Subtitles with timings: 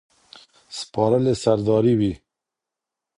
[0.77, 2.13] سپارلې سرداري وي